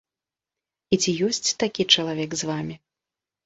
І 0.97 0.99
ці 1.03 1.11
ёсць 1.29 1.53
такі 1.67 1.87
чалавек 1.95 2.31
з 2.43 2.51
вамі? 2.55 2.75